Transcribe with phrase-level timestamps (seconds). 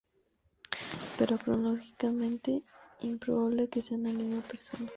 [1.19, 2.63] Pero es cronológicamente
[3.01, 4.89] improbable que sean la misma persona.